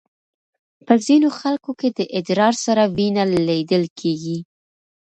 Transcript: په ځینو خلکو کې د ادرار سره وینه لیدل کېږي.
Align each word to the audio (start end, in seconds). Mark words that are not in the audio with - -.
په 0.85 0.93
ځینو 1.05 1.27
خلکو 1.39 1.71
کې 1.79 1.89
د 1.97 1.99
ادرار 2.17 2.53
سره 2.65 2.83
وینه 2.95 3.23
لیدل 3.47 3.83
کېږي. 3.99 4.37